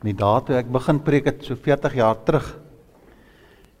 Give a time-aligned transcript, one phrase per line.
[0.00, 2.46] In die dae toe ek begin preek het so 40 jaar terug,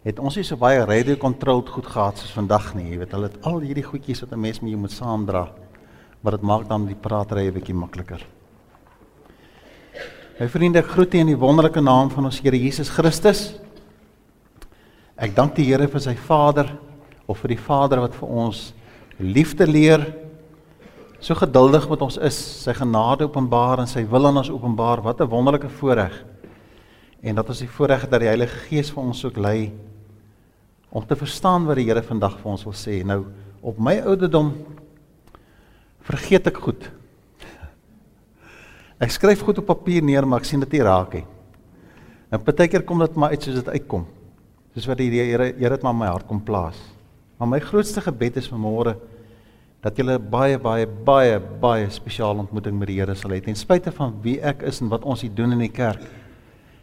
[0.04, 2.90] het ons nie so baie radio controlled goed gehad soos vandag nie.
[2.92, 5.48] Jy weet, hulle het al hierdie goedjies wat 'n mens mee moet saamdra.
[6.22, 8.20] Maar dit maak dan die praatery 'n bietjie makliker.
[10.40, 13.58] My vriende, ek groet u in die wonderlike naam van ons Here Jesus Christus.
[15.16, 16.78] Ek dank die Here vir sy Vader
[17.26, 18.74] of vir die Vader wat vir ons
[19.18, 20.29] liefde leer.
[21.20, 25.02] So geduldig met ons is, sy genade openbaar en sy wil aan ons openbaar.
[25.04, 26.24] Wat 'n wonderlike voorreg.
[27.22, 29.72] En dat ons die voorreg het dat die Heilige Gees vir ons ook lei
[30.90, 33.04] om te verstaan wat die Here vandag vir ons wil sê.
[33.04, 33.26] Nou
[33.60, 34.54] op my ouderdom
[36.00, 36.90] vergeet ek goed.
[38.98, 41.26] Ek skryf goed op papier neer, maar ek sien dit nie raak nie.
[42.30, 44.06] En partykeer kom dit maar uit soos dit uitkom.
[44.74, 46.76] Soos wat die Here Here dit maar in my hart kom plaas.
[47.38, 48.96] Maar my grootste gebed is vanmôre
[49.80, 53.56] dat jy 'n baie baie baie baie spesiale ontmoeting met die Here sal hê ten
[53.56, 56.00] spyte van wie ek is en wat ons hier doen in die kerk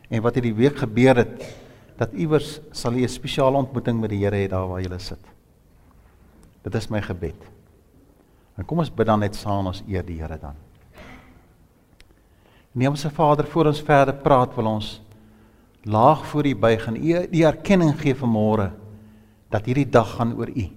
[0.10, 1.56] en wat hierdie week gebeur het
[1.98, 5.20] dat iewers sal jy 'n spesiale ontmoeting met die Here hê daar waar jy sit.
[6.64, 7.58] Dit is my gebed.
[8.58, 10.56] En kom ons bid dan net saam ons eer die Here dan.
[12.74, 15.02] Neem ons se Vader voor ons verder praat wil ons
[15.84, 18.72] laag voor U buig en U die erkenning gee vanmôre
[19.50, 20.77] dat hierdie dag gaan oor U.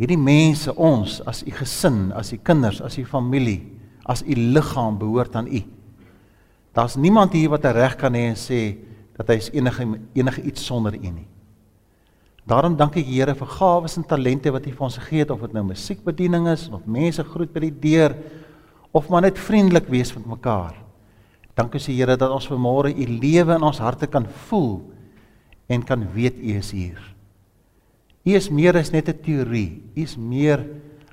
[0.00, 3.60] Hierdie mense ons as U gesin, as U kinders, as U familie,
[4.08, 5.60] as U liggaam behoort aan U.
[6.72, 8.78] Daar's niemand hier wat 'n reg kan hê en sê
[9.16, 11.28] dat hy is enige enige iets sonder U nie.
[12.46, 15.40] Daarom dank ek Here vir gawes en talente wat U vir ons gegee het of
[15.40, 18.16] dit nou musiekbediening is of mense groet by die deur
[18.92, 20.74] of maar net vriendelik wees met mekaar.
[21.54, 24.80] Dankie se Here dat ons vanmôre U lewe in ons harte kan voel
[25.68, 27.19] en kan weet U is hier.
[28.24, 30.66] U is meer as net 'n teorie, U is meer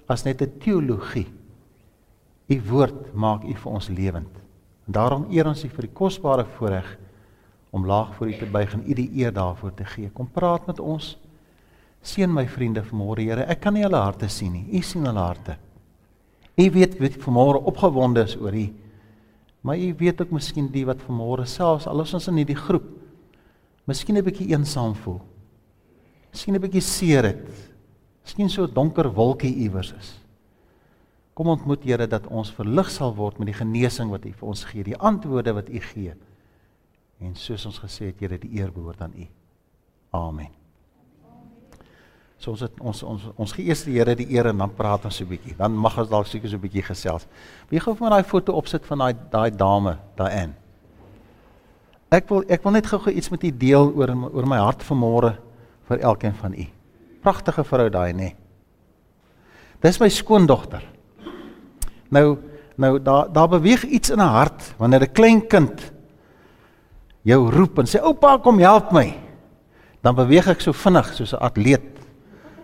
[0.08, 1.28] as net 'n teologie.
[2.50, 4.34] U woord maak U vir ons lewend.
[4.88, 6.98] En daarom eer ons U vir die kosbare voorreg
[7.72, 10.10] om laag voor U te buig en U die eer daarvoor te gee.
[10.10, 11.18] Kom praat met ons.
[12.02, 13.46] Seën my vriende vanmôre, Here.
[13.46, 14.68] Ek kan nie hulle harte sien nie.
[14.72, 15.58] U sien hulle harte.
[16.58, 18.68] U weet wie vanmôre opgewonde is oor U.
[19.62, 22.86] Maar U weet ook miskien die wat vanmôre selfs al is ons in hierdie groep,
[23.86, 25.22] miskien 'n bietjie eensaam voel.
[26.38, 27.50] Miskien 'n bietjie seer het.
[28.22, 30.20] Miskien so 'n donker wolkie iewers is.
[31.34, 34.64] Kom ontmoet Here dat ons verlig sal word met die genesing wat U vir ons
[34.64, 36.14] gee, die antwoorde wat U gee.
[37.20, 39.28] En soos ons gesê het, Here, die eer behoort aan U.
[40.12, 40.50] Amen.
[42.38, 45.06] So ons het, ons ons ons gee eers die Here die eer en dan praat
[45.06, 45.56] ons so 'n bietjie.
[45.58, 47.26] Dan mag ons dalk seker so 'n bietjie gesels.
[47.70, 50.56] Wie gou vir my daai foto opsit van daai daai dame, daai Ann.
[52.12, 55.47] Ek wil ek wil net gou-gou iets met u deel oor oor my hart vanmôre
[55.88, 56.68] vir elkeen van u.
[57.22, 58.18] Pragtige vrou daai, nê.
[58.18, 58.36] Nee.
[59.82, 60.84] Dis my skoondogter.
[62.10, 62.38] Nou
[62.78, 65.92] nou daar daar beweeg iets in 'n hart wanneer 'n klein kind
[67.22, 69.18] jou roep en sê oupa kom help my
[70.02, 71.98] dan beweeg ek so vinnig soos 'n atleet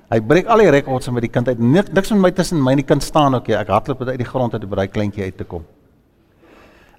[0.10, 2.78] hy breek al die rekords met die kind uit niks met my tussen my en
[2.78, 5.24] die kind staan ook jy ek hardloop uit die grond uit om by daai kleintjie
[5.24, 5.66] uit te kom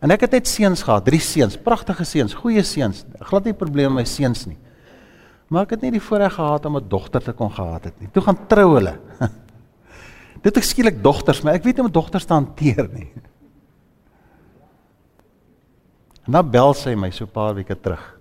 [0.01, 3.95] en ek het net seuns gehad drie seuns pragtige seuns goeie seuns glad nie probleme
[3.95, 4.59] met my seuns nie
[5.49, 8.09] maar ek het nie die voorreg gehad om 'n dogter te kon gehad het nie
[8.13, 8.99] toe gaan trou hulle
[10.45, 13.11] dit ek skielik dogters maar ek weet nie om dogters te hanteer nie
[16.25, 18.19] En dan bel sy my so 'n paar weke terug.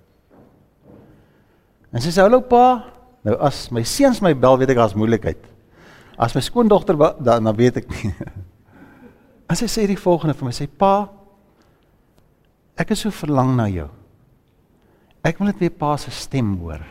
[1.92, 2.84] En sy sê: "Hallo pa,
[3.24, 5.40] nou as my seuns my bel, weet ek daar's moeilikheid.
[6.18, 8.14] As my skoondogter dan dan weet ek nie."
[9.50, 11.10] En sy sê die volgende vir my: "Sê pa,
[12.76, 13.90] ek is so verlang na jou.
[15.24, 16.82] Ek wil net weer pa se stem hoor.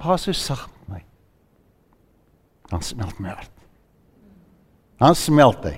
[0.00, 1.02] Pa so sag met my.
[2.70, 3.52] Dan smelt my hart.
[5.00, 5.76] Dan smelt hy.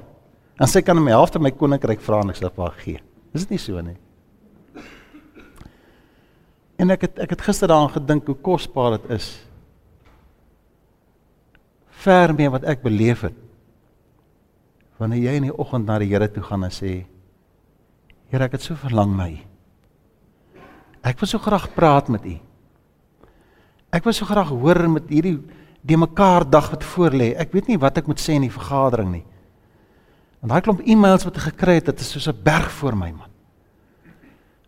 [0.62, 3.00] En sy kan my helfte my koninkryk vra en ek sê pa gee.
[3.34, 3.96] Is dit nie so nie?
[6.82, 9.30] En ek het ek het gister daaraan gedink hoe kosbaar dit is.
[12.02, 13.36] Ver meer wat ek beleef het.
[15.02, 17.02] Wanneer jy in die oggend na die Here toe gaan en sê:
[18.30, 19.38] Here, ek het so verlang na U.
[21.02, 22.36] Ek wil so graag praat met U.
[23.92, 25.36] Ek wil so graag hoor met hierdie
[25.82, 27.32] die mekaar dag wat voor lê.
[27.34, 29.24] Ek weet nie wat ek moet sê in die vergadering nie.
[30.42, 33.10] En daai klomp e-mails wat ek gekry het, dit is soos 'n berg voor my
[33.10, 33.30] man.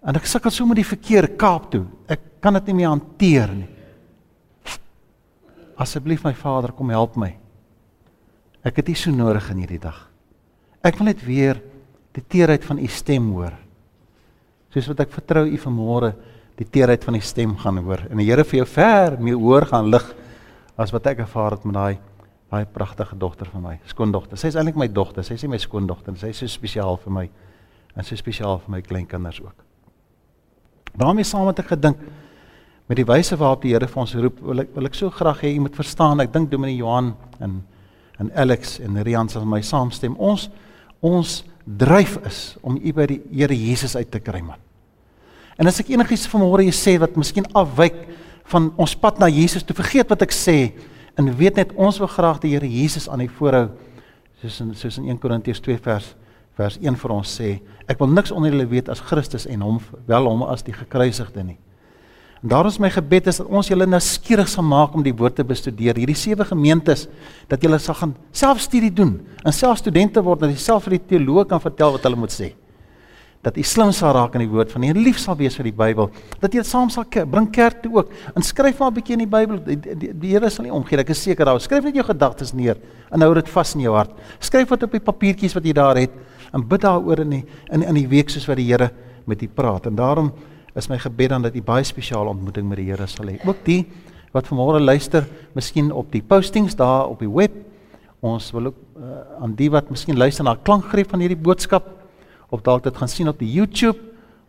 [0.05, 1.87] En ek sukkel so met die verkeer Kaap toe.
[2.09, 3.69] Ek kan dit nie meer hanteer nie.
[5.77, 7.35] Asseblief my Vader, kom help my.
[8.63, 10.11] Ek het U so nodig in hierdie dag.
[10.83, 11.61] Ek wil net weer
[12.13, 13.53] die teerheid van U stem hoor.
[14.71, 16.15] Soos wat ek vertrou U vanmôre
[16.59, 19.67] die teerheid van U stem gaan hoor en die Here vir jou ver meer hoor
[19.67, 20.05] gaan lig
[20.77, 21.99] as wat ek ervaar het met daai
[22.51, 24.39] baie pragtige dogter van my, skoondogter.
[24.39, 25.25] Sy is eintlik my dogter.
[25.27, 26.15] Sy is nie my skoondogter.
[26.21, 27.25] Sy is so spesiaal vir my.
[27.95, 29.65] en so spesiaal vir my kleinkinders ook.
[30.99, 31.99] daarmee saam het ek gedink
[32.87, 35.41] met die wyse waarop die Here vir ons roep, wil ek wil ek so graag
[35.43, 36.21] hê jy moet verstaan.
[36.21, 37.63] Ek dink Dominee Johan en
[38.21, 40.15] en Alex en Rian sal my saamstem.
[40.19, 40.51] Ons
[41.01, 44.64] ons dryf is om u by die Here Jesus uit te kry man.
[45.59, 47.97] En as ek enigiets vanmôre sê wat miskien afwyk
[48.51, 50.75] van ons pad na Jesus, toe vergeet wat ek sê
[51.19, 53.69] en weet net ons wil graag die Here Jesus aan die voorhou
[54.43, 56.15] soos in soos in 1 Korintiërs 2 vers
[56.55, 57.57] vers 1 vir ons sê,
[57.91, 61.43] ek wil niks onder julle weet as Christus en hom wel hom as die gekruisigde
[61.43, 61.57] nie.
[62.45, 65.15] En daarom is my gebed is dat ons julle nou skieurig sal maak om die
[65.17, 65.97] woord te bestudeer.
[65.99, 67.09] Hierdie sewe gemeentes
[67.51, 71.07] dat julle sal gaan selfstudie doen en self studente word dat jy self vir die
[71.15, 72.53] teoloog kan vertel wat hulle moet sê
[73.45, 75.77] dat jy slim sal raak in die woord van die lief sal wees vir die
[75.77, 76.09] Bybel,
[76.41, 78.13] dat jy dit saam sal bring kerk toe ook.
[78.35, 79.59] En skryf maar 'n bietjie in die Bybel.
[79.65, 80.99] Die, die, die Here sal nie omgee.
[80.99, 81.61] Ek is seker daaroor.
[81.61, 82.77] Skryf net jou gedagtes neer
[83.13, 84.11] en hou dit vas in jou hart.
[84.41, 86.11] Skryf wat op die papiertjies wat jy daar het
[86.53, 88.91] en bid daaroor in die, in in die week soos wat die Here
[89.27, 89.87] met u praat.
[89.87, 90.33] En daarom
[90.75, 93.39] is my gebed dan dat u baie spesiale ontmoeting met die Here sal hê.
[93.47, 93.87] Ook die
[94.33, 97.53] wat vanmôre luister, miskien op die postings daar op die web.
[98.21, 102.04] Ons wil ook uh, aan die wat miskien luister na klankgreep van hierdie boodskap
[102.51, 103.99] of dalk dit gaan sien op die YouTube.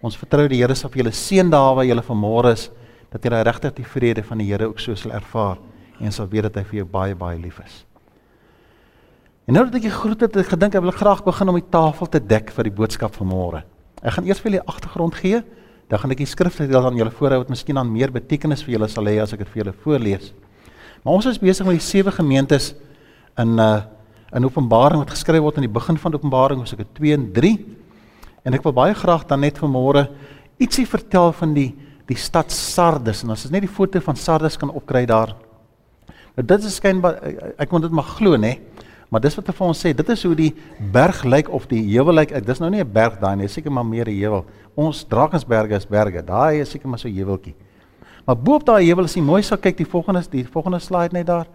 [0.01, 2.69] Ons vertrou die Here sal vir julle seën daar waar julle vanmôre is
[3.11, 5.57] dat julle regtig die vrede van die Here ook so sal ervaar
[5.99, 7.83] en sal weet dat hy vir jou baie baie lief is.
[9.45, 12.09] En nou dat ek groet het, ek gedink ek wil graag begin om die tafel
[12.09, 13.61] te dek vir die boodskap van môre.
[14.01, 15.43] Ek gaan eers vir julle agtergrond gee,
[15.89, 18.79] dan gaan ek die skrifte deel aan julle voorhou wat miskien aan meer betekenis vir
[18.79, 20.31] julle sal hê as ek dit vir julle voorlees.
[21.05, 22.73] Maar ons is besig met die sewe gemeentes
[23.41, 23.85] in uh
[24.35, 27.51] in Openbaring wat geskryf word aan die begin van Openbaring, hoofstuk 2 en 3.
[28.45, 30.05] En ek wil baie graag dan net vanmôre
[30.61, 31.71] ietsie vertel van die
[32.05, 35.31] die stad Sardes en as ons net die foto van Sardes kan opkry daar.
[36.37, 37.17] Nou dit is skynbaar
[37.57, 38.59] ek moet dit maar glo nê.
[39.09, 40.51] Maar dis wat hy vir ons sê, dit is hoe die
[40.93, 42.33] berg lyk of die heuwel lyk.
[42.45, 44.45] Dis nou nie 'n berg daai nie, seker maar meer 'n heuwel.
[44.75, 46.21] Ons Drakensberge is berge.
[46.21, 47.55] Daai is seker maar so 'n heuweltjie.
[48.25, 51.13] Maar bo op daai heuwel is jy mooi sal kyk die volgende die volgende slide
[51.13, 51.47] net daar.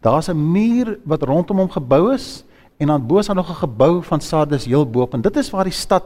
[0.00, 2.44] Daar's 'n muur wat rondom hom gebou is
[2.78, 5.36] en dan bo is daar nog 'n gebou van Sardes heel bo op en dit
[5.36, 6.02] is waar die stad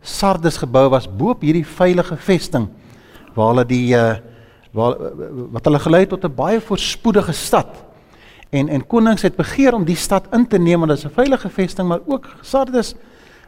[0.00, 2.68] Sardes gebou was bo op hierdie veilige vesting
[3.34, 4.16] waar hulle die uh
[4.76, 4.98] waar
[5.54, 7.84] wat hulle gelei tot 'n baie voorspoedige stad.
[8.50, 11.14] En en konings het begeer om die stad in te neem want dit is 'n
[11.14, 12.94] veilige vesting, maar ook Sardes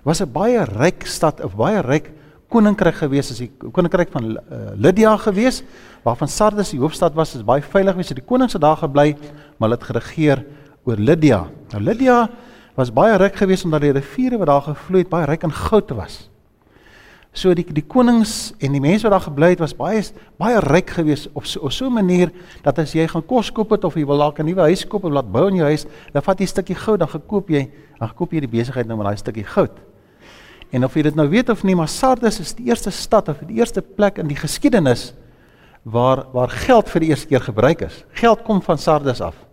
[0.02, 2.10] was 'n baie ryk stad, 'n baie ryk
[2.48, 4.38] koninkryk gewees as die koninkryk van uh,
[4.74, 5.62] Lydia gewees
[6.02, 8.08] waarvan Sardes die hoofstad was, is baie veilig gewees.
[8.08, 9.16] Die konings het daar gebly,
[9.56, 10.44] maar hulle het geregeer
[10.84, 11.44] oor Lydia.
[11.70, 12.30] Nou Lydia
[12.74, 15.90] was baie ryk gewees omdat die riviere wat daar gevloei het baie ryk in goud
[15.90, 16.29] was.
[17.32, 20.02] So die die konings en die mense wat daar gebly het was baie
[20.40, 22.32] baie ryk geweest op so, op so 'n manier
[22.62, 25.04] dat as jy gaan kos koop het of jy wil dalk 'n nuwe huis koop
[25.04, 27.70] of laat bou in jou huis, dan vat jy 'n stukkie goud, dan gekoop jy,
[27.98, 29.70] dan gekoop jy die besigheid nou met daai stukkie goud.
[30.70, 33.38] En of jy dit nou weet of nie, maar Sardes is die eerste stad of
[33.38, 35.14] die eerste plek in die geskiedenis
[35.82, 38.04] waar waar geld vir die eerste keer gebruik is.
[38.12, 39.49] Geld kom van Sardes af.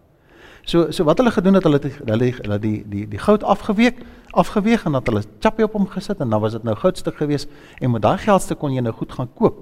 [0.67, 4.01] So so wat hulle gedoen het, hulle het hulle hulle die die die goud afgeweek,
[4.35, 7.47] afgeweeg en dat hulle chappie op hom gesit en dan was dit nou goudstuk geweest
[7.79, 9.61] en met daai geldstuk kon jy nou goed gaan koop.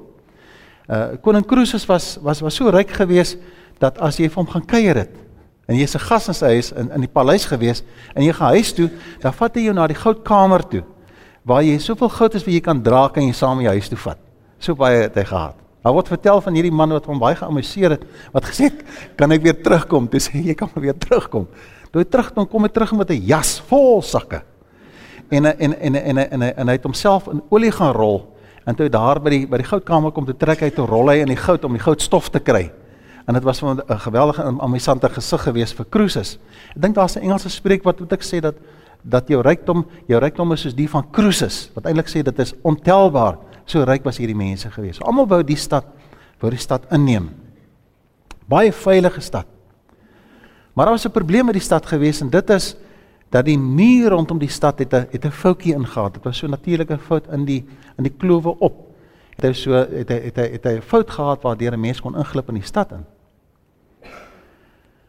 [0.90, 3.38] Uh koning Croesus was was was so ryk geweest
[3.80, 5.14] dat as jy vir hom gaan kuier het
[5.70, 7.86] en jy's 'n gas in sy huis in in die paleis geweest
[8.16, 8.90] en jy gaan huis toe,
[9.22, 10.84] dan vat hy jou na die goudkamer toe
[11.44, 13.90] waar jy soveel goud as wat jy kan dra kan jy saam in jou huis
[13.90, 14.18] toe vat.
[14.60, 15.65] So baie het hy gehad.
[15.86, 18.82] Daar word vertel van hierdie man wat hom baie geamuseer het, wat gesê het,
[19.16, 21.48] "Kan ek weer terugkom?" Toe sê hy, "Jy kan weer terugkom."
[21.92, 24.42] Toe hy terug kom, hy terug met 'n jas vol sakke.
[25.30, 28.76] En en en en en, en, en hy het homself in olie gaan rol en
[28.76, 31.22] toe hy daar by die by die goudkamer kom te trek uit te rol hy
[31.22, 32.72] in die goud om die goudstof te kry.
[33.28, 36.38] En dit was 'n geweldige amusante gesig gewees vir Croesus.
[36.76, 38.56] Ek dink daar's 'n Engelse spreekwoord wat ek sê dat
[39.04, 42.54] dat jou rykdom, jou rykdom is soos die van Croesus, wat eintlik sê dit is
[42.64, 45.02] ontelbaar so ryk was hierdie mense gewees.
[45.02, 45.86] Almal wou die stad
[46.40, 47.30] wou die stad inneem.
[48.50, 49.46] Baie veilige stad.
[50.74, 52.76] Maar daar was 'n probleem met die stad gewees en dit is
[53.30, 56.12] dat die muur rondom die stad het 'n het 'n foutjie ingegaan.
[56.12, 57.66] Dit was so 'n natuurlike fout in die
[57.98, 58.96] in die klowe op.
[59.36, 62.02] Het hy so het hy het hy het hy 'n fout gehad waardeur 'n mens
[62.02, 63.06] kon inglip in die stad in.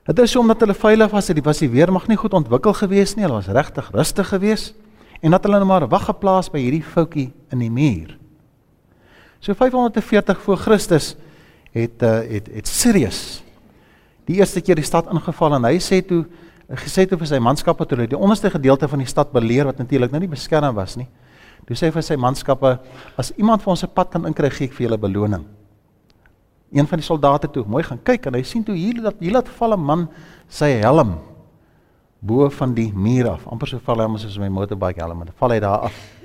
[0.04, 3.14] Dit is so omdat hulle veilig was, dit was die weermag nie goed ontwikkel gewees
[3.14, 3.24] nie.
[3.24, 4.74] Hulle was regtig rustig gewees
[5.20, 8.18] en dat hulle net maar wag geplaas by hierdie foutjie in die muur.
[9.40, 11.16] So 540 voor Christus
[11.72, 13.42] het uh, het het Sirius
[14.26, 16.24] die eerste keer die stad ingeval en hy sê toe
[16.82, 19.78] gesê toe vir sy manskappe toe hulle die onderste gedeelte van die stad beleer wat
[19.78, 21.06] natuurlik nou nie beskerm was nie.
[21.66, 22.72] Toe sê hy vir sy manskappe
[23.18, 25.44] as iemand vir ons 'n pad kan inkry gee ek vir julle beloning.
[26.72, 29.32] Een van die soldate toe mooi gaan kyk en hy sien toe hier dat hier
[29.32, 30.08] laat val 'n man
[30.48, 31.18] sy helm
[32.20, 33.46] bo van die muur af.
[33.46, 36.15] amper so val hy om soos my motorbike helm en val hy daar af.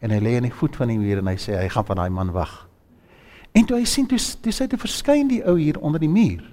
[0.00, 1.96] En hy lê aan die voet van die muur en hy sê hy gaan van
[1.96, 2.68] daai man wag.
[3.52, 6.44] En toe hy sien toe toe sy te verskyn die ou hier onder die muur.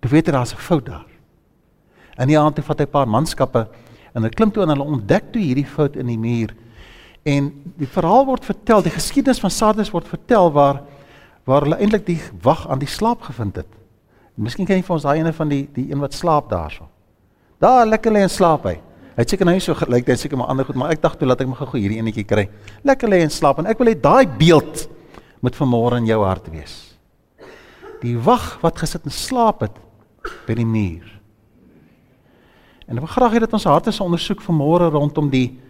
[0.00, 1.06] Toe weet hy daar's 'n fout daar.
[2.16, 3.68] En die aand toe vat hy 'n paar manskappe
[4.14, 6.54] en hulle klim toe en hulle ontdek toe hierdie fout in die muur.
[7.24, 10.82] En die verhaal word vertel, die geskiedenis van Sardes word vertel waar
[11.44, 13.68] waar hulle eintlik die wag aan die slaap gevind het.
[14.34, 16.88] Miskien ken jy vir ons daai ene van die die een wat slaap daarso.
[17.60, 18.80] Daar lekker lê en slaap hy.
[19.14, 21.28] Hy het seker nou so gelyk, hy seker maar ander goed, maar ek dink toe
[21.28, 22.48] laat ek my gou hierdie enetjie kry.
[22.82, 24.88] Lekker lê en slaap en ek wil hê daai beeld
[25.44, 26.74] moet vanmôre in jou hart wees.
[28.02, 29.76] Die wag wat gesit en slaap het
[30.48, 31.06] by die muur.
[32.88, 35.60] En ek wil graag hê dat ons harte se ondersoek vanmôre rondom die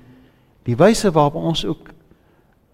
[0.64, 1.90] die wyse waarop ons ook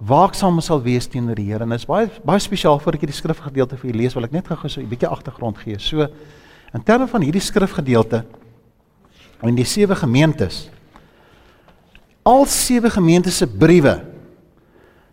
[0.06, 1.64] waaksaam sal wees teenoor die Here.
[1.66, 4.36] En dit is baie baie spesiaal voor ek hierdie skrifgedeelte vir julle lees, wil ek
[4.36, 5.78] net gou so 'n bietjie agtergrond gee.
[5.78, 6.06] So
[6.72, 8.24] in terme van hierdie skrifgedeelte
[9.42, 10.68] en die sewe gemeentes
[12.22, 14.00] al sewe gemeentes se briewe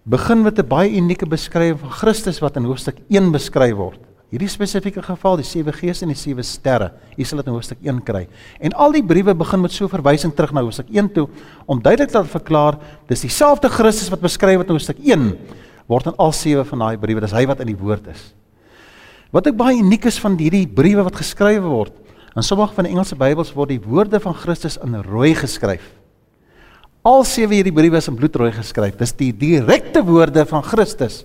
[0.08, 4.00] begin met 'n baie unieke beskrywing van Christus wat in hoofstuk 1 beskryf word.
[4.30, 7.78] Hierdie spesifieke geval, die sewe geeste en die sewe sterre, hier sal dit in hoofstuk
[7.82, 8.28] 1 kry.
[8.60, 11.30] En al die briewe begin met so 'n verwysing terug na hoofstuk 1 toe
[11.66, 15.38] om duidelik te verklaar dis dieselfde Christus wat beskryf word in hoofstuk 1
[15.88, 18.34] word in al sewe van daai briewe, dis hy wat in die woord is.
[19.32, 21.94] Wat ook baie uniek is van hierdie briewe wat geskryf word,
[22.38, 25.86] in sommige van die Engelse Bybels word die woorde van Christus in rooi geskryf.
[27.08, 28.98] Al sewe hierdie briewe is in bloedrooi geskryf.
[29.00, 31.24] Dis die direkte woorde van Christus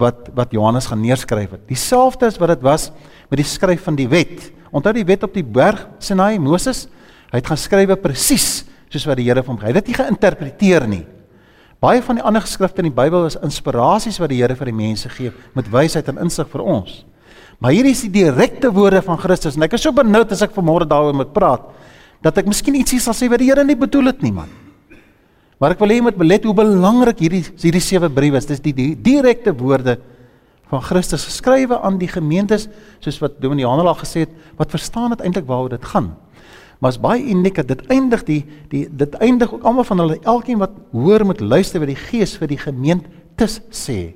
[0.00, 1.62] wat wat Johannes gaan neerskryf het.
[1.70, 2.90] Dieselfde as wat dit was
[3.30, 4.50] met die skryf van die wet.
[4.74, 6.84] Onthou die wet op die berg Sinai, Moses,
[7.30, 9.70] hy het gaan skrywe presies soos wat die Here vir hom gee.
[9.70, 11.04] Hy het dit nie geïnterpreteer nie.
[11.82, 14.76] Baie van die ander geskrifte in die Bybel is inspirasies wat die Here vir die
[14.76, 17.04] mense gee met wysheid en insig vir ons.
[17.58, 20.54] Maar hier is die direkte woorde van Christus en ek is so benoud as ek
[20.56, 21.64] vanmôre daaroor moet praat
[22.24, 24.50] dat ek miskien ietsie sal sê wat die Here nie bedoel het nie man.
[25.60, 28.48] Maar ek wil hê jy moet belet hoe belangrik hierdie hierdie sewe briewe is.
[28.48, 29.96] Dis die, die direkte woorde
[30.68, 32.66] van Christus geskrywe aan die gemeentes
[33.04, 36.10] soos wat Dominee Janel al gesê het, wat verstaan dit eintlik waaroor dit gaan.
[36.82, 40.18] Maar is baie uniek dat dit eindig die die dit eindig ook almal van hulle
[40.28, 44.12] elkeen wat hoor moet luister wat die Gees vir die gemeente sê.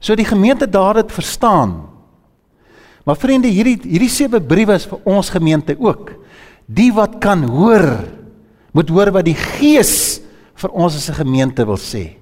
[0.00, 1.88] So die gemeente daar dit verstaan.
[3.04, 6.12] Maar vriende, hierdie hierdie sewe briewe is vir ons gemeente ook.
[6.66, 8.04] Die wat kan hoor,
[8.76, 10.20] moet hoor wat die Gees
[10.58, 12.18] vir ons as 'n gemeente wil sê.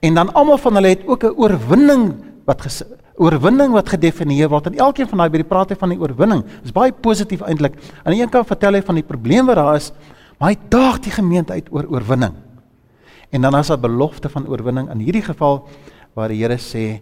[0.00, 2.14] En dan almal van hulle het ook 'n oorwinning
[2.46, 2.82] wat ges,
[3.16, 4.66] oorwinning wat gedefinieer word.
[4.66, 6.42] En elkeen van daai by die praat hy van die oorwinning.
[6.42, 7.74] Dit is baie positief eintlik.
[8.04, 9.92] Aan die een kant vertel hy van die probleem wat daar is,
[10.38, 12.34] maar hy daag die gemeente uit oor oorwinning.
[13.30, 15.68] En dan as 'n belofte van oorwinning in hierdie geval
[16.14, 17.00] waar die Here sê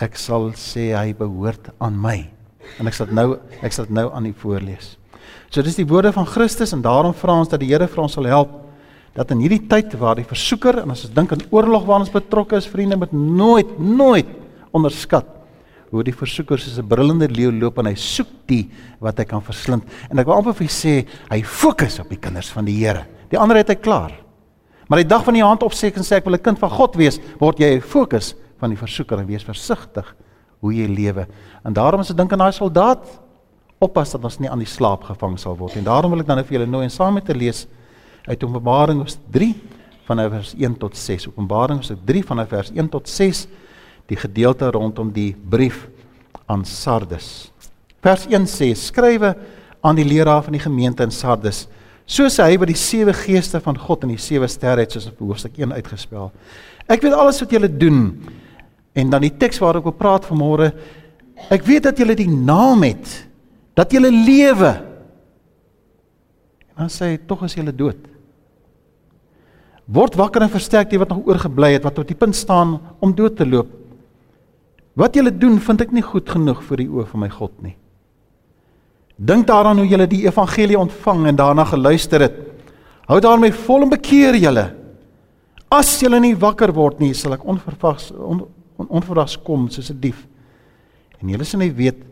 [0.00, 2.18] ek sal sê hy behoort aan my.
[2.78, 4.96] En ek sal nou ek sal nou aan u voorlees.
[5.50, 8.16] So dis die woorde van Christus en daarom vra ons dat die Here vir ons
[8.16, 8.56] sal help
[9.16, 12.12] dat in hierdie tyd waar die versoeker en as ons dink aan oorlog waar ons
[12.14, 14.28] betrokke is, vriende, moet nooit nooit
[14.76, 15.26] onderskat
[15.90, 19.42] hoe die versoeker soos 'n brullende leeu loop en hy soek die wat hy kan
[19.42, 19.82] verslind.
[20.10, 23.06] En ek wil amper vir sê, hy fokus op die kinders van die Here.
[23.30, 24.12] Die ander het hy klaar.
[24.88, 26.94] Maar die dag van die hand opsek en sê ek wil 'n kind van God
[26.96, 30.06] wees, word jy fokus van die versoeker en wees versigtig
[30.60, 31.26] hoe jy lewe.
[31.64, 33.04] En daarom as ek dink aan daai soldaat,
[33.80, 35.86] oppas dat ons nie aan die slaap gevang sal word nie.
[35.86, 37.64] Daarom wil ek dan nou vir julle nooi en saam met te lees
[38.26, 39.54] uit Openbaring hoofstuk 3
[40.10, 41.30] van vers 1 tot 6.
[41.30, 43.46] Openbaring hoofstuk 3 van vers 1 tot 6
[44.10, 45.86] die gedeelte rondom die brief
[46.50, 47.50] aan Sardes.
[48.02, 49.34] Vers 1 sê: Skrywe
[49.80, 51.66] aan die leraar van die gemeente in Sardes.
[52.10, 55.08] So sê hy wat die sewe geeste van God en die sewe sterre het soos
[55.12, 56.32] op hoofstuk 1 uitgespel.
[56.90, 58.00] Ek weet alles wat julle doen
[58.98, 60.70] En dan die teks waar ek wil praat vanmôre.
[61.52, 63.12] Ek weet dat julle die naam het.
[63.78, 64.72] Dat julle lewe.
[66.74, 68.08] En dan sê hy tog as julle dood.
[69.90, 73.14] Word wakker en versterk die wat nog oorgebly het wat op die punt staan om
[73.14, 73.70] dood te loop.
[74.98, 77.74] Wat julle doen vind ek nie goed genoeg vir die oë van my God nie.
[79.20, 82.38] Dink daaraan hoe julle die evangelie ontvang en daarna geluister het.
[83.10, 84.70] Hou daarmee vol en bekeer julle.
[85.70, 88.44] As julle nie wakker word nie, sal ek onverwags on,
[88.80, 90.26] on, onverwags kom soos 'n dief.
[91.20, 92.02] En julle sal nie weet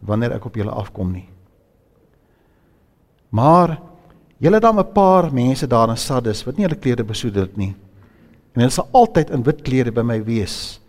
[0.00, 1.28] wanneer ek op julle afkom nie.
[3.30, 3.78] Maar
[4.38, 7.56] julle het dan 'n paar mense daar in Sardes wat nie hulle klere besoedel het
[7.56, 7.74] nie.
[8.54, 10.80] En hulle sal altyd in wit klere by my wees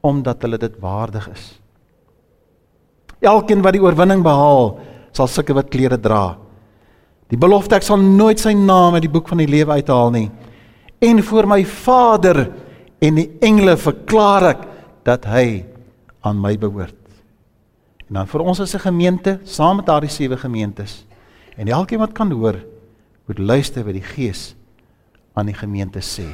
[0.00, 1.60] omdat hulle dit waardig is.
[3.20, 4.78] Elkeen wat die oorwinning behaal,
[5.12, 6.36] sal sulke wit klere dra.
[7.28, 10.30] Die belofte ek sal nooit sy naam uit die boek van die lewe uithaal nie.
[11.00, 12.46] En voor my Vader
[12.98, 14.64] en die engele verklaar ek
[15.06, 15.64] dat hy
[16.26, 16.96] aan my behoort.
[18.08, 21.04] En dan vir ons as 'n gemeente, saam met daardie sewe gemeentes
[21.56, 22.56] en elkeen wat kan hoor,
[23.26, 24.54] moet luister wat die Gees
[25.34, 26.26] aan die gemeente sê.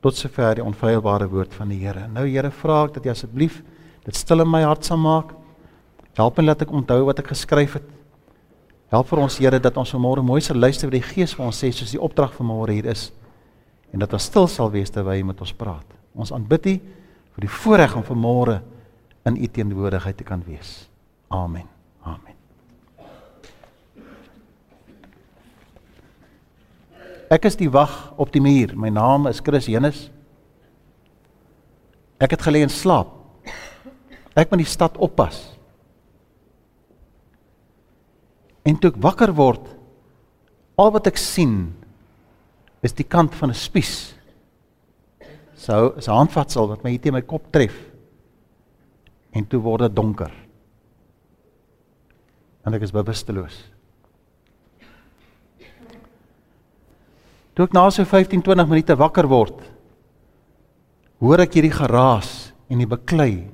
[0.00, 2.08] Tot sover die onfeilbare woord van die Here.
[2.08, 3.62] Nou Here, vra ek dat U asseblief
[4.04, 5.34] dit stil in my hart sal maak.
[6.14, 7.88] Help my laat ek onthou wat ek geskryf het.
[8.90, 11.64] Help vir ons Here dat ons vanmôre mooi sal luister wat die Gees vir ons
[11.64, 13.12] sê soos die opdrag van môre hier is
[13.94, 15.86] en dat ons stil sal wees terwyl hy met ons praat.
[16.18, 16.74] Ons aanbid U
[17.34, 18.58] vir die voorreg om vanmôre
[19.30, 20.88] in U teenwoordigheid te kan wees.
[21.30, 21.68] Amen.
[22.02, 22.34] Amen.
[27.30, 28.74] Ek is die wag op die muur.
[28.78, 30.08] My naam is Chris Jenus.
[32.22, 33.14] Ek het gelê in slaap.
[34.34, 35.38] Ek moet die stad oppas.
[38.66, 39.66] En toe ek wakker word,
[40.80, 41.74] al wat ek sien
[42.84, 44.14] is die kant van 'n spies.
[45.56, 47.74] So 'n handvatsel wat my hier teen my kop tref.
[49.32, 50.32] En toe word dit donker.
[52.64, 53.70] En ek is bewusteloos.
[57.54, 59.60] Toe ek na so 15 20 minute wakker word,
[61.20, 63.48] hoor ek hierdie geraas en die beklei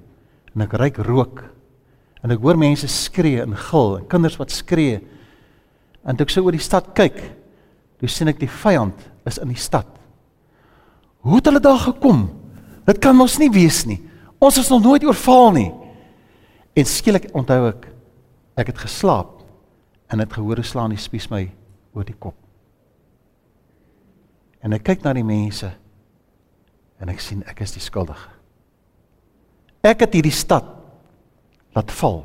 [0.55, 1.45] en ek ruik rook.
[2.25, 5.01] En ek hoor mense skree en gil en kinders wat skree.
[6.05, 7.40] En toe ek so oor die stad kyk,
[8.01, 8.97] toe sien ek die vyand
[9.29, 9.89] is in die stad.
[11.21, 12.29] Hoe het hulle daar gekom?
[12.89, 14.01] Dit kan mos nie wees nie.
[14.41, 15.69] Ons is nog nooit oorval nie.
[16.73, 17.89] En skielik onthou ek
[18.61, 19.39] ek het geslaap
[20.13, 21.47] en het gehoor hoe slaan die spies my
[21.97, 22.37] oor die kop.
[24.61, 25.71] En ek kyk na die mense
[27.01, 28.29] en ek sien ek is die skuldige.
[29.81, 30.67] Ek het hierdie stad
[31.77, 32.25] laat val.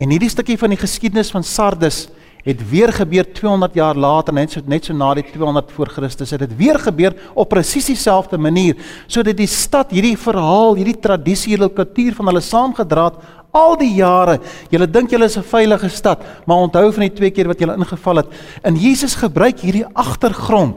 [0.00, 2.08] En hierdie stukkie van die geskiedenis van Sardes
[2.44, 6.30] het weer gebeur 200 jaar later net so net so na die 200 voor Christus
[6.30, 11.56] het dit weer gebeur op presies dieselfde manier sodat die stad hierdie verhaal hierdie tradisie
[11.56, 13.20] hierdie kultuur van hulle saamgedra het
[13.52, 14.38] al die jare
[14.70, 17.76] julle dink julle is 'n veilige stad maar onthou van die twee keer wat julle
[17.76, 18.28] ingeval het
[18.62, 20.76] en Jesus gebruik hierdie agtergrond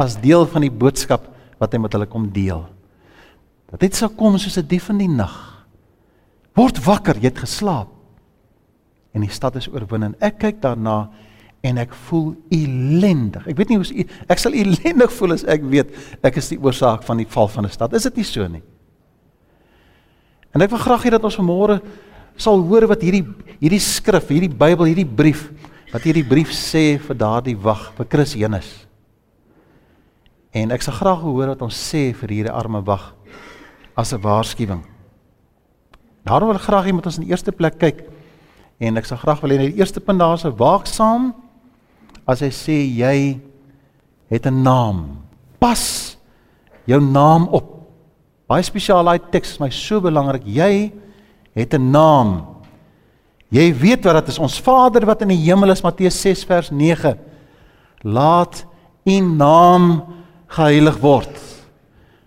[0.00, 1.28] as deel van die boodskap
[1.60, 2.64] wat hy met hulle kom deel.
[3.70, 5.66] Dat dit sal kom soos 'n dief in die nag.
[6.56, 7.88] Word wakker, jy het geslaap.
[9.14, 11.10] En die stad is oorwin en ek kyk daarna
[11.66, 13.46] en ek voel ellendig.
[13.50, 15.90] Ek weet nie hoe ek sal ellendig voel as ek weet
[16.24, 17.92] ek is die oorsaak van die val van 'n stad.
[17.92, 18.62] Is dit nie so nie?
[20.54, 21.80] En ek wil graag hê dat ons vanmôre
[22.36, 23.26] sal hoor wat hierdie
[23.60, 25.50] hierdie skrif, hierdie Bybel, hierdie brief,
[25.92, 28.86] wat hierdie brief sê vir daardie wag, vir Chris Jenus.
[30.52, 33.14] En ek sal graag hoor wat ons sê vir hierdie arme wag
[33.96, 34.82] as 'n waarskuwing.
[36.24, 38.19] Daarom wil ek graag hê moet ons in die eerste plek kyk
[38.80, 41.34] en ek sal graag wil hê die eerste punt daar is 'n waaksaam
[42.26, 43.40] as hy sê jy
[44.30, 45.18] het 'n naam.
[45.58, 46.16] Pas
[46.86, 47.66] jou naam op.
[48.48, 50.42] Baie spesiaal daai teks is my so belangrik.
[50.44, 50.92] Jy
[51.54, 52.46] het 'n naam.
[53.50, 54.38] Jy weet wat dit is.
[54.38, 57.18] Ons Vader wat in die hemel is Matteus 6 vers 9.
[58.02, 58.64] Laat
[59.04, 60.04] u naam
[60.46, 61.38] geheilig word.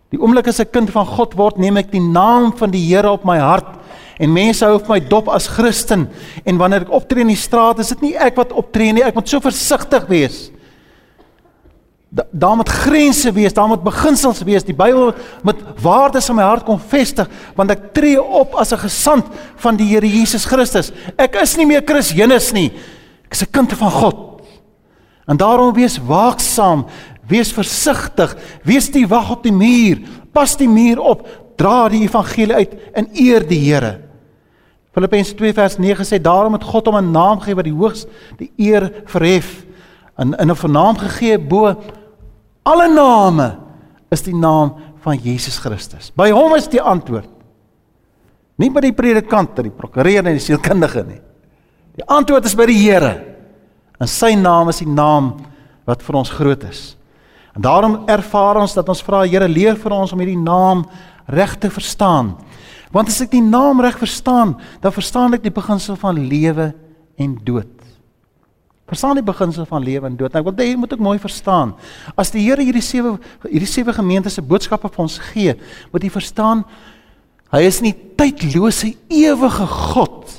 [0.10, 3.10] Die oomblik as ek kind van God word, neem ek die naam van die Here
[3.10, 3.83] op my hart
[4.17, 6.08] en mense hou vir my dop as Christen
[6.45, 9.15] en wanneer ek optree in die straat, is dit nie ek wat optree nie, ek
[9.17, 10.41] moet so versigtig wees.
[12.13, 14.65] Da, daar moet grense wees, daar moet beginsels wees.
[14.67, 18.86] Die Bybel moet waardes in my hart kom vestig want ek tree op as 'n
[18.86, 19.26] gesant
[19.58, 20.91] van die Here Jesus Christus.
[21.17, 22.71] Ek is nie meer Christus nie.
[23.26, 24.30] Ek is 'n kind van God.
[25.26, 26.86] En daarom wees waaksaam,
[27.30, 28.34] Wees versigtig,
[28.67, 30.02] wees die wag op die muur,
[30.36, 31.23] pas die muur op,
[31.58, 34.00] dra die evangelie uit en eer die Here.
[34.94, 38.06] Filippense 2 vers 9 sê daarom het God hom 'n naam gegee wat die hoogs
[38.38, 39.66] die eer verhef
[40.18, 41.76] en in 'n vernaam gegee bo
[42.63, 43.58] alle name
[44.12, 46.12] is die naam van Jesus Christus.
[46.16, 47.30] By hom is die antwoord.
[48.56, 51.22] Nie by die predikant, die prokureur en die sielkundige nie.
[51.98, 53.13] Die antwoord is by die Here.
[54.00, 55.34] En sy naam is die naam
[55.86, 56.96] wat vir ons groot is.
[57.54, 60.86] En daarom ervaar ons dat ons vra Here leer vir ons om hierdie naam
[61.25, 62.36] reg te verstaan.
[62.93, 66.71] Want as ek die naam reg verstaan, dan verstaan ek die beginsel van lewe
[67.17, 67.71] en dood.
[68.89, 70.33] Verstaan die beginsel van lewe en dood.
[70.33, 71.73] Nou, ek wil dit moet ek mooi verstaan.
[72.19, 73.15] As die Here hierdie sewe
[73.47, 75.55] hierdie sewe gemeentes se boodskappe vir ons gee,
[75.93, 76.65] moet jy verstaan
[77.53, 80.31] hy is nie tydlose ewige God.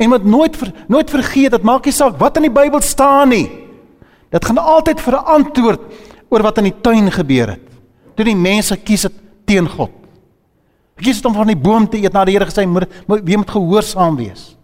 [0.00, 3.32] En moet nooit ver, nooit vergeet dat maak nie saak wat in die Bybel staan
[3.32, 3.46] nie.
[4.32, 5.84] Dit gaan altyd verantwoord
[6.32, 7.64] oor wat in die tuin gebeur het.
[8.16, 9.92] Toe die mense kies het teen God.
[10.96, 13.52] Kies het om van die boom te eet na die Here gesê moet wie moet
[13.52, 14.54] gehoorsaam wees.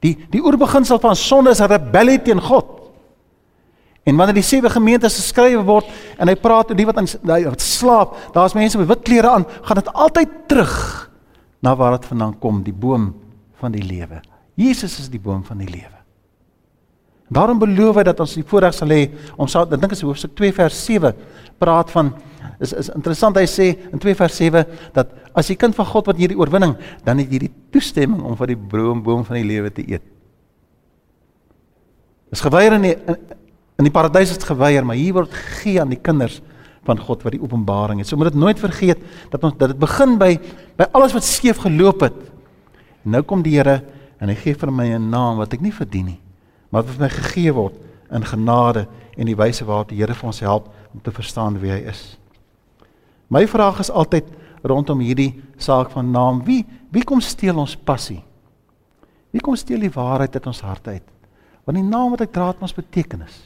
[0.00, 2.78] Die die oorbeginsel van sonde is rebellie teen God.
[4.08, 7.08] En wanneer die sewe gemeentes geskrywe word en hy praat oor die wat aan
[7.44, 10.76] wat slaap, daar's mense met wit klere aan, gaan dit altyd terug
[11.60, 13.10] na waar dit vandaan kom, die boom
[13.60, 14.22] van die lewe.
[14.56, 15.98] Jesus is die boom van die lewe.
[17.30, 19.04] Daarom beloof hy dat ons die voorreg sal hê
[19.36, 21.12] om sal ek dink is hoofstuk 2 vers 7
[21.62, 22.14] praat van
[22.60, 26.10] is is interessant hy sê in 2 vers 7 dat as jy kind van God
[26.10, 29.48] wat hierdie oorwinning dan het jy die toestemming om van die boom boom van die
[29.48, 30.04] lewe te eet.
[32.30, 33.18] Dis geweier in die in,
[33.80, 36.40] in die paradys is dit geweier, maar hier word gegee aan die kinders
[36.84, 38.08] van God wat die openbaring het.
[38.08, 39.00] So moet dit nooit vergeet
[39.32, 40.34] dat ons dat dit begin by
[40.78, 42.20] by alles wat skeef geloop het.
[43.08, 43.80] Nou kom die Here
[44.20, 46.20] en hy gee vir my 'n naam wat ek nie verdien nie,
[46.70, 47.74] maar wat vir my gegee word
[48.12, 51.70] in genade en die wyse waarop die Here vir ons help om te verstaan wie
[51.70, 52.19] hy is.
[53.30, 54.26] My vraag is altyd
[54.66, 56.42] rondom hierdie saak van naam.
[56.44, 58.18] Wie wie kom steel ons passie?
[59.30, 61.06] Wie kom steel die waarheid uit ons harte uit?
[61.64, 63.36] Want die naam wat ek dra het ons betekenis.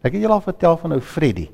[0.00, 1.48] Ek het julle al vertel van ou Freddy.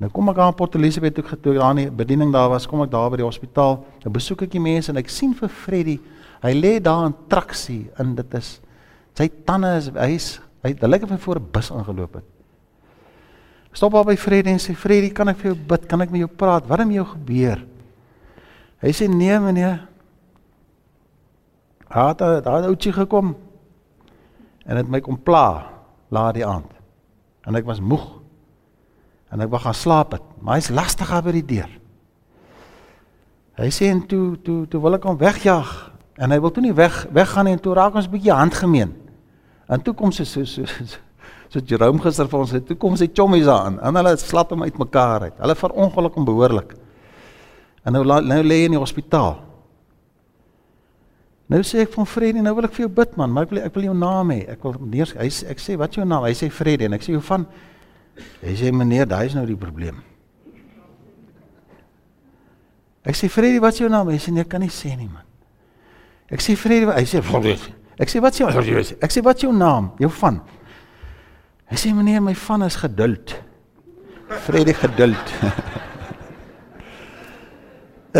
[0.00, 2.82] Nou kom ek aan Port Elizabeth toe getoe daar in die bediening daar was, kom
[2.82, 3.78] ek daar by die hospitaal.
[4.02, 5.98] Nou besoek ek die mense en ek sien vir Freddy,
[6.42, 8.56] hy lê daar in traksie en dit is
[9.14, 10.28] sy tande is hy's
[10.64, 12.29] hy dit lyk of hy voor 'n bus aangeloop het.
[13.72, 15.86] Stop al by Freddy en sê Freddy, kan ek vir jou bid?
[15.90, 16.66] Kan ek met jou praat?
[16.66, 17.62] Wat het met jou gebeur?
[18.80, 19.84] Hy sê nee meneer.
[21.90, 23.34] Haat daar daar ouetjie gekom
[24.66, 25.66] en dit my kom pla
[26.14, 26.70] laat die aand.
[27.46, 28.06] En ek was moeg
[29.30, 31.70] en ek wou gaan slaap het, maar hy's lastig daar by die deur.
[33.60, 35.70] Hy sê en toe toe toe wil ek hom wegjaag
[36.20, 38.94] en hy wil toe nie weg weggaan nie en toe raak ons 'n bietjie handgemeen.
[39.68, 40.98] En toe kom sy so so so,
[41.50, 45.28] so Jerome gister vir ons, toe kom sy chommies aan en hulle slap hom uitmekaar
[45.28, 45.38] uit.
[45.42, 46.74] Hulle verongeluk hom behoorlik.
[47.84, 49.38] En nou nou lê hy in die hospitaal.
[51.50, 53.64] Nou sê ek van Freddy, nou wil ek vir jou bid man, maar ek wil
[53.64, 54.44] ek wil jou naam hê.
[54.52, 56.28] Ek wil meneer hy ek sê wat is jou naam?
[56.28, 57.48] Hy sê Freddy en ek sê jou van
[58.42, 59.96] Hy sê meneer, daai is nou die probleem.
[63.06, 64.10] Ek sê Freddy, wat is jou naam?
[64.12, 65.24] Hy sê nee, kan nie sê nie man.
[66.30, 67.22] Ek sê Freddy, hy sê
[68.00, 68.48] Ek sê wat is jou
[69.00, 69.90] Ek sê wat is jou naam?
[70.00, 70.38] Jou van.
[71.70, 73.36] Hy sê meneer, my van is geduld.
[74.46, 75.34] Freddy geduld.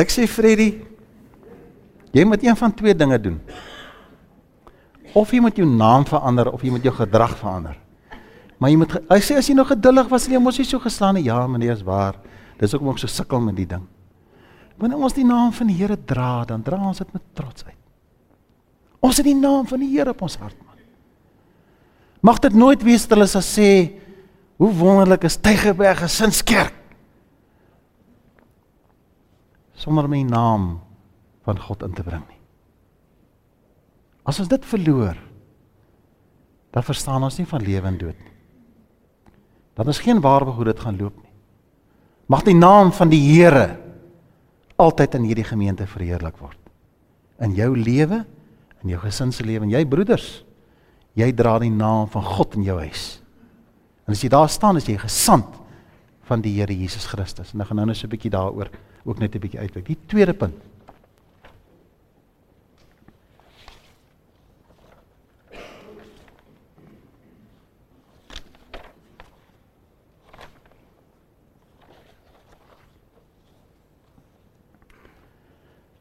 [0.01, 0.69] Ek sê Freddy,
[2.15, 3.41] jy moet een van twee dinge doen.
[5.19, 7.75] Of jy moet jou naam verander of jy moet jou gedrag verander.
[8.61, 11.17] Maar jy moet hy sê as jy nog geduldig was, jy mos nie so geslaan
[11.19, 11.27] nie.
[11.27, 12.21] Ja, meneer, is waar.
[12.61, 13.87] Dis ook om so sukkel met die ding.
[14.79, 17.77] Wanneer ons die naam van die Here dra, dan dra ons dit met trots uit.
[19.01, 20.70] Ons het die naam van die Here op ons hart, man.
[22.21, 23.71] Mag dit nooit wees dat hulle sal sê
[24.61, 26.77] hoe wonderlik is Tygerberg Gesinskerk
[29.81, 30.75] sonder my naam
[31.49, 32.37] van God in te bring nie.
[34.29, 35.17] As ons dit verloor,
[36.69, 38.31] dan verstaan ons nie van lewe en dood nie
[39.81, 41.33] dan is geen waarborg hoe dit gaan loop nie.
[42.29, 43.79] Mag die naam van die Here
[44.77, 46.59] altyd in hierdie gemeente verheerlik word.
[47.41, 48.19] In jou lewe,
[48.85, 50.43] in jou gesin se lewe en jy broeders,
[51.19, 53.21] jy dra die naam van God in jou huis.
[54.07, 55.59] En as jy daar staan, is jy gesant
[56.31, 57.55] van die Here Jesus Christus.
[57.55, 58.71] En ek gaan nou net so 'n bietjie daaroor
[59.05, 59.87] ook net 'n bietjie uitwerk.
[59.87, 60.55] Die tweede punt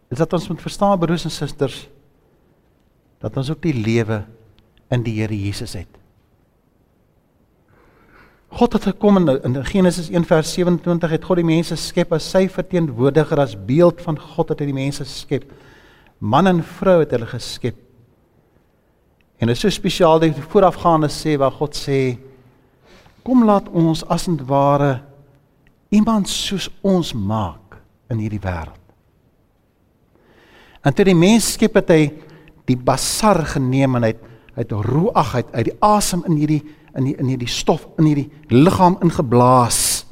[0.10, 1.88] is dat ons moet verstaan broers en susters
[3.20, 4.24] dat ons ook die lewe
[4.90, 6.00] in die Here Jesus het.
[8.50, 12.26] God het gekom in, in Genesis 1 vers 27 het God die mense skep as
[12.32, 15.46] sy verteenwoordiger as beeld van God het hy die mense skep.
[16.18, 17.78] Man en vrou het hulle geskep.
[19.40, 22.18] En dit is so spesiaal dat voorafgaande sê waar God sê
[23.24, 24.98] kom laat ons as en ware
[25.94, 27.78] iemand soos ons maak
[28.10, 28.76] in hierdie wêreld.
[30.82, 32.02] En toe die mens skep het hy
[32.70, 34.29] die basar geneem en hy het
[34.60, 36.62] uit roeagheid uit die asem in hierdie
[36.98, 40.06] in die, in hierdie stof in hierdie liggaam ingeblaas.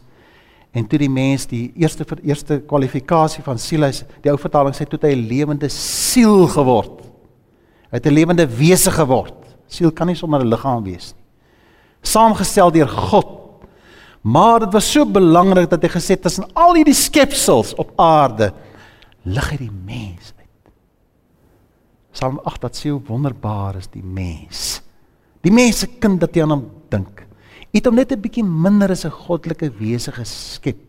[0.78, 4.86] En toe die mens die eerste eerste kwalifikasie van siel is, die ou vertaling sê
[4.86, 7.02] toe hy 'n lewende siel geword.
[7.90, 9.34] Hy het 'n lewende wese geword.
[9.68, 11.24] Siel kan nie sonder 'n liggaam wees nie.
[12.04, 13.28] Saamgestel deur God.
[14.22, 18.54] Maar dit was so belangrik dat hy gesê het tussen al hierdie skepsels op aarde
[19.24, 20.34] lig hy die mens
[22.18, 24.82] Psalm 8 dat sê hoe wonderbaar is die mens.
[25.46, 27.22] Die mens se kind dat jy aan hom dink.
[27.76, 30.80] Het hom net 'n bietjie minder as 'n goddelike wese geskep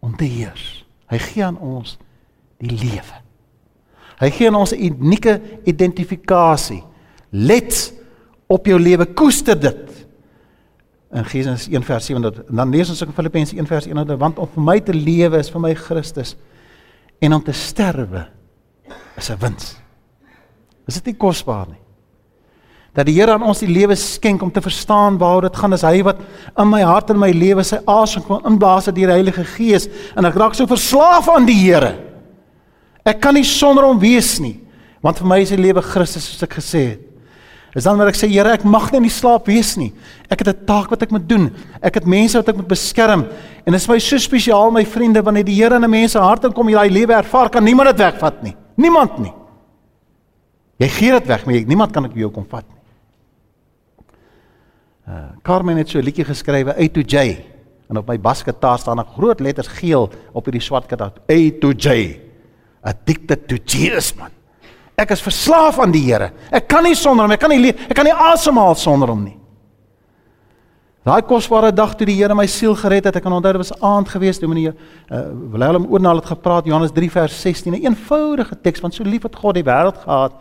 [0.00, 0.86] om te heers.
[1.10, 1.98] Hy gee aan ons
[2.58, 3.16] die lewe.
[4.20, 6.84] Hy gee aan ons 'n unieke identifikasie.
[7.30, 7.92] Let
[8.46, 10.06] op jou lewe, koester dit.
[11.12, 14.06] In Genesis 1 vers 7 dat dan lees ons ook in Filippense 1 vers 1
[14.06, 16.36] dat want om vir my te lewe is vir my Christus
[17.18, 18.28] en om te sterwe
[19.16, 19.85] is 'n wins.
[20.86, 21.86] Is dit nie kosbaar nie?
[22.96, 25.76] dat die Here aan ons die lewe skenk om te verstaan waaroor dit gaan.
[25.76, 26.22] Is hy wat
[26.56, 30.28] in my hart en my lewe sy asem kom inblaas deur die Heilige Gees en
[30.28, 31.92] ek raak so verslaaf aan die Here.
[33.06, 34.56] Ek kan nie sonder hom wees nie,
[35.04, 37.02] want vir my is die lewe Christus soos ek gesê het.
[37.76, 39.92] Is dan wat ek sê Here, ek mag nie in die slaap wees nie.
[40.32, 41.52] Ek het 'n taak wat ek moet doen.
[41.82, 43.28] Ek het mense wat ek moet beskerm
[43.66, 46.18] en dit is my so spesiaal my vriende wanneer die Here in 'n mens se
[46.18, 48.56] hart inkom, jy daai lewe ervaar, kan niemand dit wegvat nie.
[48.76, 49.32] Niemand nie.
[50.76, 52.82] Jy gee dit weg, maar jy, niemand kan dit vir jou kom vat nie.
[55.06, 57.44] Uh Carmen het so 'n liedjie geskrywe, A to J.
[57.88, 61.72] En op my basgitaar staan 'n groot letters geel op hierdie swart gitaar, A to
[61.72, 62.20] J.
[62.82, 64.30] Addicted to Jesus man.
[64.96, 66.32] Ek is verslaaf aan die Here.
[66.50, 69.36] Ek kan nie sonder hom, ek kan nie ek kan nie asemhaal sonder hom nie.
[71.06, 73.68] Daai kosbare dag toe die Here my siel gered het, ek kan onthou dit was
[73.86, 74.72] aand gewees toe meneer
[75.06, 75.20] uh
[75.52, 79.36] Willem Oornal het gepraat Johannes 3 vers 16, 'n eenvoudige teks want so lief het
[79.38, 80.32] God die wêreld gehad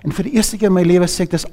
[0.00, 1.44] en vir die eerste keer in my lewe sê ek dis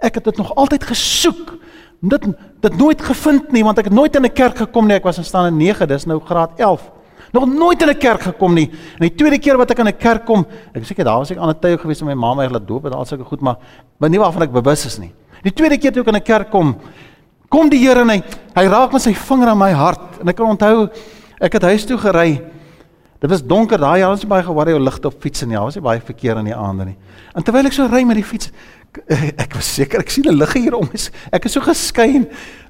[0.00, 1.52] ek het dit nog altyd gesoek
[2.00, 2.24] dit
[2.64, 5.18] dit nooit gevind nie want ek het nooit in 'n kerk gekom nie ek was
[5.18, 6.80] in staan in 9 dis nou graad 11
[7.32, 9.98] nog nooit in 'n kerk gekom nie en die tweede keer wat ek in 'n
[9.98, 12.48] kerk kom ek seker daar was ek aan 'n tyd gewees om my ma my
[12.48, 13.58] laat doop en al sulke goed maar
[14.08, 16.80] nie waarvan ek bewus is nie die tweede keer toe ek in 'n kerk kom
[17.48, 18.22] kom die Here en hy
[18.54, 20.88] hy raak met sy vinger aan my hart en ek kan onthou
[21.40, 22.42] ek het huis toe gery
[23.24, 25.62] Dit was donker daai jaar, ons het baie geworry oor ligte op fiets en ja,
[25.64, 26.96] was nie baie verkeer in die aande nie.
[27.32, 28.50] En terwyl ek so ry met die fiets,
[29.44, 31.00] ek was seker ek sien 'n lig hier om my.
[31.32, 32.26] Ek is so geskyn.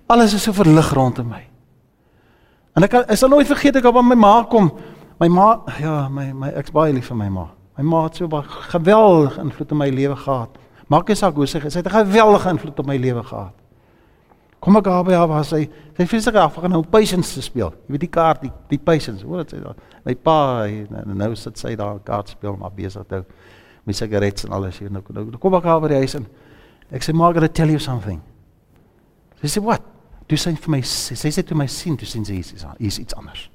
[0.06, 1.42] Alles is so verlig rondom my.
[2.78, 4.70] En ek ek sal nooit vergeet ek op my ma kom.
[5.18, 5.48] My ma,
[5.82, 7.48] ja, my my ek's baie lief vir my ma.
[7.74, 10.54] My ma het so baie geweldige invloed op my lewe gehad.
[10.86, 13.58] Maak nie saak hoe sy sy het 'n geweldige invloed op my lewe gehad.
[14.64, 17.74] Kom ek daar by haar was sy sy fisiek af gaan nou patience te speel.
[17.84, 19.76] Jy weet die kaart, die die patience, hoor dit sy daar.
[20.06, 23.20] My pa nou, nou sit sy daar kaart speel maar besig toe
[23.84, 25.02] met sigarette en alles hier nou.
[25.12, 26.24] Nou kom ek al by die huis en
[26.96, 28.22] ek sê maar gonna tell you something.
[29.42, 29.84] Sy sê wat?
[30.24, 33.20] Toe sê vir my sy sê toe my sien toe sien sy is is iets
[33.20, 33.50] anders.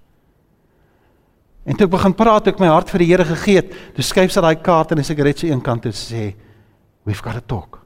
[1.65, 4.31] En toe ek begin praat ek my hart vir die Here gegee het, toe skuif
[4.33, 6.35] sy daai kaart en die sigarette se een kant toe sê
[7.05, 7.78] we've got to talk.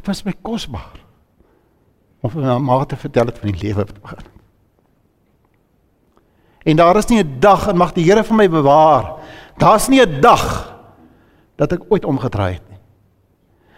[0.00, 0.96] Dit was my kosbaar.
[2.24, 4.28] Of my ma te vertel het van die lewe wat begin.
[6.72, 9.20] En daar is nie 'n dag en mag die Here vir my bewaar.
[9.58, 10.74] Daar's nie 'n dag
[11.56, 12.78] dat ek ooit omgedraai het nie.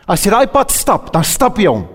[0.06, 1.88] As jy daai pad stap, dan stap jy hom.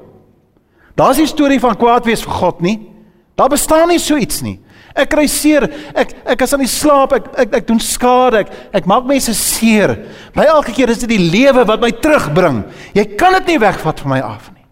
[0.96, 2.92] Daar's nie storie van kwaad wees vir God nie.
[3.38, 4.58] Daar bestaan nie so iets nie.
[4.98, 8.80] Ek kry seer, ek ek is aan die slaap, ek ek ek doen skade, ek
[8.80, 9.94] ek maak mense seer.
[10.34, 12.64] My elke keer is dit die lewe wat my terugbring.
[12.98, 14.66] Jy kan dit nie wegvat van my af nie.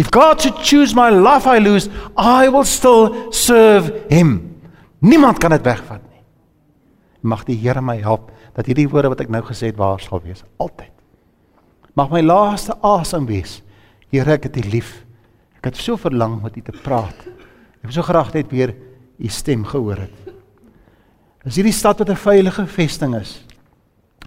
[0.00, 4.56] If God should choose my life I lose, I will still serve him.
[5.04, 6.22] Niemand kan dit wegvat nie.
[7.20, 10.24] Mag die Here my help dat hierdie woorde wat ek nou gesê het waar sal
[10.24, 10.88] wees altyd.
[11.96, 13.60] Mag my laaste asem wees.
[14.12, 15.02] Here, ek het U lief.
[15.62, 17.14] Ek het so verlang om met U te praat.
[17.78, 18.74] Ek wil so graag net weer
[19.22, 20.32] U stem gehoor het.
[21.46, 23.44] Is hierdie stad wat 'n veilige vesting is?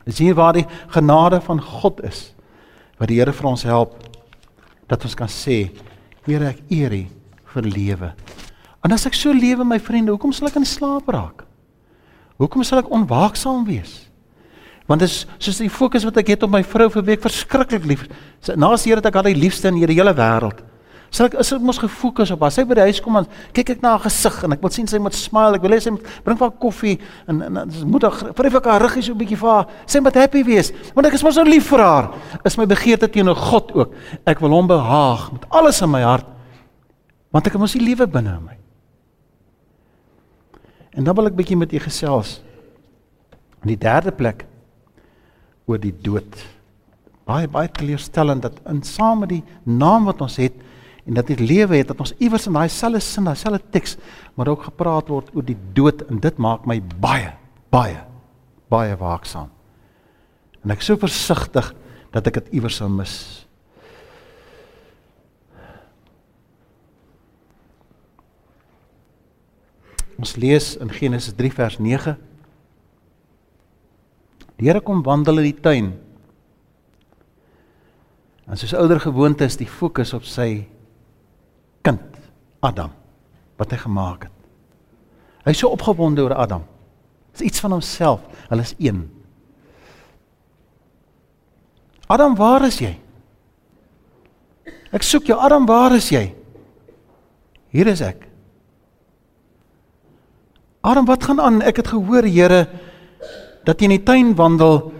[0.07, 2.33] Is hier waar die genade van God is?
[2.97, 3.99] Wat die Here vir ons help
[4.87, 5.71] dat ons kan sê
[6.25, 7.05] Here ek eer U
[7.53, 8.13] vir lewe.
[8.83, 11.43] En as ek so lewe my vriende, hoekom sal ek in slaap raak?
[12.37, 14.09] Hoekom sal ek onwaaksaam wees?
[14.87, 17.85] Want dit is soos die fokus wat ek het op my vrou vir week verskriklik
[17.85, 18.07] lief.
[18.55, 20.61] Naas die Here dat ek haar die liefste in hierdie hele wêreld.
[21.15, 22.51] Sal ek is ek mos gefokus op haar.
[22.51, 24.89] Sy by die huis kom en kyk ek na haar gesig en ek wil sien
[24.91, 25.55] sy moet smile.
[25.55, 26.95] Ek wil hê sy moet bring vir haar koffie
[27.31, 29.69] en en, en moet haar vryf ek haar ruggie so 'n bietjie vir haar.
[29.87, 32.11] Sy moet happy wees want ek is mos so lief vir haar.
[32.43, 33.95] Is my begeerte teenoor God ook.
[34.27, 36.27] Ek wil hom behaag met alles in my hart.
[37.31, 38.57] Want ek het mos die lewe binne in my.
[40.99, 42.41] En dan wil ek bietjie met u gesels.
[43.63, 44.45] In die derde plek
[45.65, 46.35] oor die dood.
[47.25, 50.64] Baie baie teleurstellend dat in saam met die naam wat ons het
[51.05, 53.97] en dat dit lewe het dat ons iewers in daai selfde sin, daai selfde teks
[54.35, 57.35] maar ook gepraat word oor die dood en dit maak my baie
[57.73, 58.01] baie
[58.71, 59.51] baie waaksaam.
[60.65, 61.69] En ek so versigtig
[62.15, 63.13] dat ek dit iewers sou mis.
[70.15, 72.15] Ons lees in Genesis 3 vers 9.
[74.55, 75.91] Die Here kom wandel in die tuin.
[78.47, 80.65] En soos ouer gewoonte is die fokus op sy
[82.65, 82.93] Adam
[83.59, 84.33] wat hy gemaak het.
[85.45, 86.65] Hy is so opgewonde oor Adam.
[87.31, 88.23] Dit is iets van homself.
[88.49, 89.05] Hulle is een.
[92.11, 92.93] Adam, waar is jy?
[94.95, 96.27] Ek soek jou Adam, waar is jy?
[97.75, 98.27] Hier is ek.
[100.85, 101.61] Adam, wat gaan aan?
[101.65, 102.65] Ek het gehoor, Here,
[103.65, 104.91] dat jy in die tuin wandel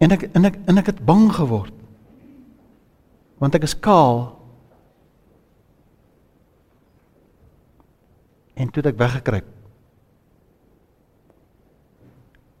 [0.00, 1.72] en ek en ek en ek het bang geword.
[3.40, 4.35] Want ek is kaal.
[8.56, 9.48] En toe het ek weggekruip.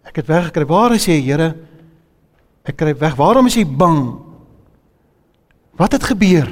[0.06, 0.68] Ek het weggekruip.
[0.70, 1.54] Waar is jy, Here?
[2.66, 3.16] Ek kruip weg.
[3.18, 4.00] Waarom is jy bang?
[5.76, 6.48] Wat het gebeur?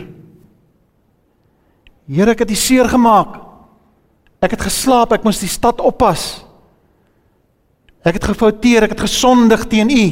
[2.09, 3.41] Here, ek het die seer gemaak.
[4.45, 6.45] Ek het geslaap, ek moes die stad oppas.
[8.05, 10.07] Ek het gefouteer, ek het gesondig teen U.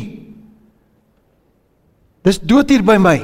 [2.25, 3.19] Dis dood hier by my.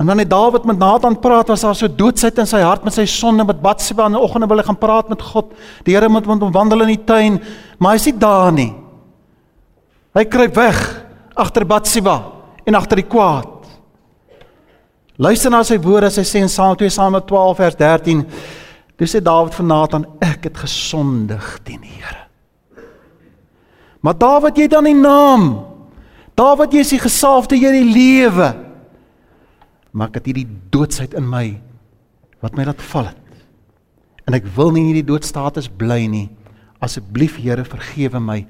[0.00, 2.94] En dan het Dawid met Nathan praat, was daar so doodsheid in sy hart met
[2.96, 5.50] sy sonde met Batsheba in die oggende wil hy gaan praat met God.
[5.84, 7.36] Die Here moet met hom wandel in die tuin,
[7.76, 8.70] maar hy's nie daar nie.
[10.16, 10.78] Hy kruip weg
[11.36, 12.14] agter Batsheba
[12.64, 13.68] en agter die kwaad.
[15.20, 18.24] Luister na sy woorde, hy sê in Psalm 2 Psalm 12 vers 13.
[18.96, 22.24] Dis sê Dawid vir Nathan, ek het gesondig teen die Here.
[24.00, 25.46] Maar Dawid, jy dan die naam.
[26.40, 28.69] Dawid, jy is die gesalfde Here die lewe.
[29.92, 31.46] Maar ek het hierdie doodsheid in my
[32.40, 33.18] wat my laat val het.
[34.28, 36.28] En ek wil nie in hierdie doodstatus bly nie.
[36.80, 38.44] Asseblief Here, vergewe my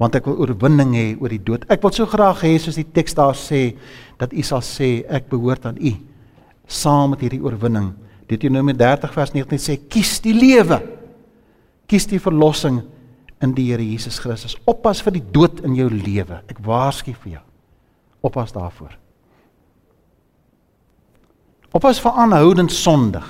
[0.00, 1.66] want ek wil oorwinning hê oor die dood.
[1.70, 3.76] Ek wil so graag hê soos die teks daar sê
[4.18, 5.92] dat U sal sê ek behoort aan U
[6.66, 7.92] saam met hierdie oorwinning.
[8.26, 10.80] Deuteronomium 30 vers 19 sê kies die lewe.
[11.90, 12.80] Kies die verlossing
[13.44, 14.56] in die Here Jesus Christus.
[14.66, 16.40] Oppas vir die dood in jou lewe.
[16.50, 17.44] Ek waarsku vir jou.
[18.24, 18.96] Oppas daarvoor.
[21.74, 23.24] Oppas vir aanhoudend sondig.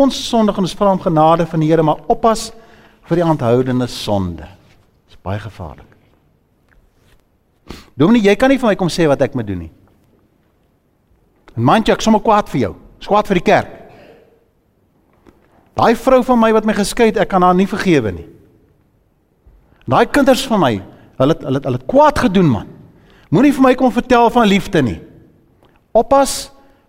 [0.00, 2.50] Ons sondig en ons vra om genade van die Here, maar oppas
[3.08, 4.48] vir die aanhoudende sonde.
[5.06, 5.92] Dit is baie gevaarlik.
[7.96, 9.72] Dominee, jy kan nie vir my kom sê wat ek moet doen nie.
[11.56, 12.72] En mandjie, ek sommer kwaad vir jou.
[13.04, 13.72] Skwaad vir die kerk.
[15.76, 18.26] Daai vrou van my wat my geskei het, ek kan haar nie vergewe nie.
[19.86, 20.72] Daai kinders van my,
[21.20, 22.70] hulle hulle hulle kwaad gedoen man.
[23.32, 24.98] Moenie vir my kom vertel van liefde nie.
[25.96, 26.46] Oppas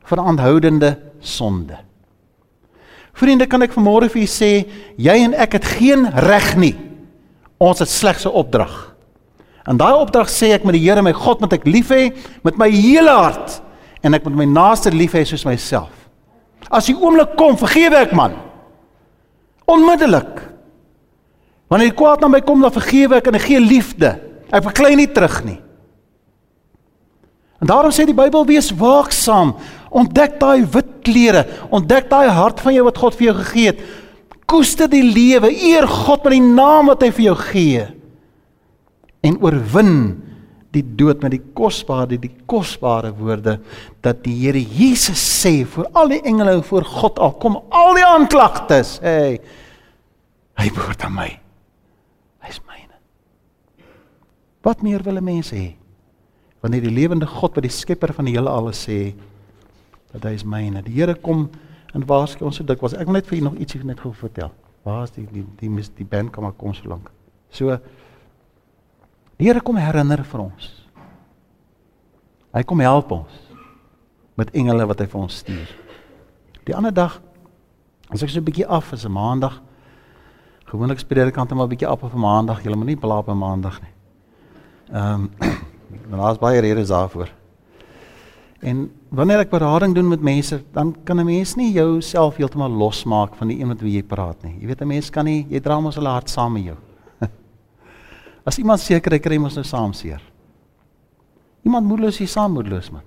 [0.07, 1.77] vir aanhoudende sonde.
[3.17, 4.51] Vriende, kan ek vanmôre vir julle sê,
[5.01, 6.75] jy en ek het geen reg nie.
[7.57, 8.95] Ons het slegs 'n opdrag.
[9.67, 12.57] En daai opdrag sê ek met die Here my God moet ek lief hê met
[12.57, 13.61] my hele hart
[14.01, 15.91] en ek moet my naaste lief hê soos myself.
[16.71, 18.33] As die oomblik kom, vergewe ek man.
[19.67, 20.41] Onmiddellik.
[21.67, 24.13] Wanneer die kwaad na my kom, dan vergewe ek en ek gee liefde.
[24.51, 25.59] Ek verklein nie terug nie.
[27.59, 29.55] En daarom sê die Bybel wees waaksaam.
[29.89, 33.81] Ontdek daai wit klere, ontdek daai hart van jou wat God vir jou gegee het.
[34.47, 37.85] Koester die lewe, eer God met die naam wat hy vir jou gee.
[39.27, 39.93] En oorwin
[40.75, 43.57] die dood met die kosbare die kosbare woorde
[44.05, 48.05] dat die Here Jesus sê vir al die engele voor God al kom al die
[48.05, 48.97] aanklagtes.
[49.03, 49.39] Hey
[50.57, 51.29] hy behoort aan my.
[52.45, 52.95] Hy's myne.
[54.65, 55.75] Wat meer wil 'n mens hê?
[56.61, 59.13] Wanneer die lewende God wat die skepper van die hele alles sê
[60.17, 61.49] dat hy is myne die Here kom
[61.93, 64.51] en waarsku ons so dikwels ek wil net vir julle nog ietsie net gou vertel
[64.83, 67.11] waar is die die die, die, die band kom maar kom so lank
[67.49, 67.77] so
[69.37, 70.69] Die Here kom herinner vir ons.
[72.57, 73.43] Hy kom help ons
[74.37, 75.69] met engele wat hy vir ons stuur.
[76.65, 77.19] Die ander dag
[78.09, 79.61] as ek so 'n bietjie af is 'n maandag.
[80.65, 82.63] Gewoonlik spreek ek altyd maar 'n bietjie af op 'n maandag.
[82.63, 83.93] Jy moet nie plaap op 'n maandag nie.
[84.91, 85.29] Ehm
[86.09, 87.29] um, daar's baie redes daarvoor.
[88.65, 93.35] En wanneer ek berading doen met mense, dan kan 'n mens nie jouself heeltemal losmaak
[93.35, 94.57] van die een met wie jy praat nie.
[94.59, 96.77] Jy weet 'n mens kan nie, jy dra mos hulle hart saam met jou.
[98.47, 100.21] As iemand seker hy kry mos nou saam seer.
[101.63, 103.01] Iemand moedeloos is saam moedeloos man.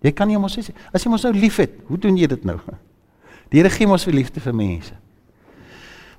[0.00, 2.58] Jy kan nie mos sê as jy mos nou liefhet, hoe doen jy dit nou?
[3.50, 4.94] Die Here gee mos vir liefde vir mense.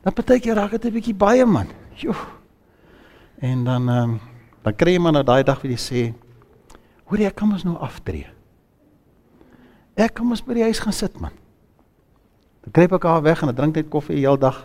[0.03, 1.67] Dan partykeer raak dit 'n bietjie baie man.
[1.95, 2.13] Jo.
[3.41, 4.19] En dan ehm um,
[4.63, 6.13] dan kry jy maar nou daai dag wat jy sê,
[7.05, 8.27] hoor jy ek kan mos nou aftree.
[9.99, 11.33] Ek kan mos by die huis gaan sit man.
[12.63, 14.63] Dan kry ek haar weg en ek drink net koffie die hele dag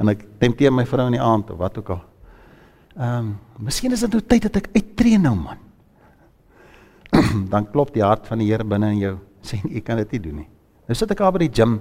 [0.00, 2.02] en ek tempteer my vrou in die aand of wat ook al.
[2.96, 5.60] Ehm, um, miskien is dit nou tyd dat ek uittreë nou man.
[7.52, 10.22] dan klop die hart van die Here binne in jou, sê jy kan dit nie
[10.26, 10.48] doen nie.
[10.88, 11.78] Nou sit ek daar by die gym.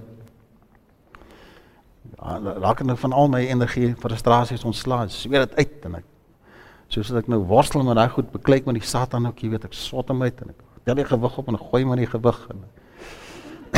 [2.20, 5.10] Ja, raak nou van al my energie, frustrasies ontslae.
[5.14, 6.08] Sweer dit uit en ek
[6.90, 9.76] soos ek nou worstel met daai goed beklei met die Satan ook, jy weet ek
[9.78, 12.66] swat hom uit en ek tel die gewig op en gooi maar die gewig en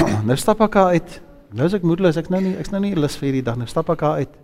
[0.28, 1.22] nou stap ek uit.
[1.52, 2.18] Nou is ek moedeloos.
[2.18, 3.58] Ek's nou nie ek's nou nie lus vir hierdie dag.
[3.60, 4.38] Nou stap ek uit.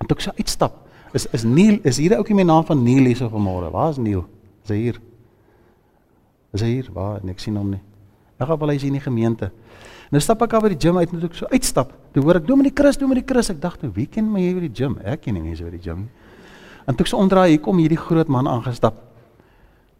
[0.00, 0.76] Toe ek so uitstap,
[1.12, 3.70] Is is Neil is hier ouetjie met naam van Neil hierso vanmôre.
[3.74, 4.22] Waar is Neil?
[4.62, 5.00] Is hy hier?
[6.54, 6.90] Is hy hier?
[6.94, 7.18] Waar?
[7.24, 7.80] Nee, ek sien hom nie.
[8.38, 9.50] Ek gaan wel hy is in die gemeente.
[10.10, 11.90] Nou stap ek af by die gym uit en ek so uitstap.
[12.14, 13.50] Toe hoor ek Dominee Chris, Dominee Chris.
[13.50, 14.98] Ek dink, "Wie ken my hier by die gym?
[15.04, 16.10] Ek ken nie mense by die gym nie."
[16.86, 18.94] En toe ek so omdraai, hier kom hierdie groot man aangestap.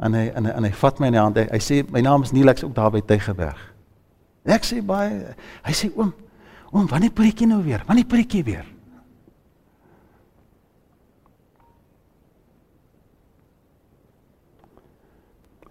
[0.00, 1.36] En hy en hy en hy vat my in die hand.
[1.36, 3.60] Hy, hy sê, "My naam is Nielex ook daar by Tygerberg."
[4.44, 5.34] Ek sê baie
[5.64, 6.14] hy sê, "Oom,
[6.72, 7.82] oom, wanneer preek jy nou weer?
[7.86, 8.66] Wanneer preek jy weer?"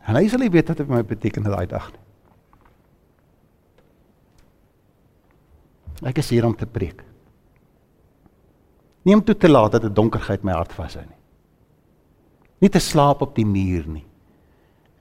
[0.07, 2.05] En hy sal nie weet wat dit vir my beteken daai dag nie.
[6.09, 7.03] Ek is hier om te preek.
[9.03, 11.19] Nie om toe te laat dat 'n donkerheid my hart vashou nie.
[12.61, 14.08] Nie te slaap op die muur nie.